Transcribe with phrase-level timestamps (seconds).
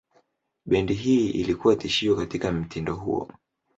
[0.65, 3.29] Bendi hii ilikuwa tishio katika mtindo huo.